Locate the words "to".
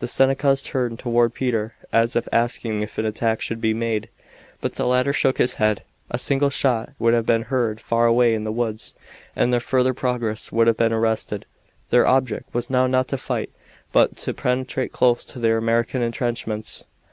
13.06-13.16, 14.16-14.34, 15.26-15.38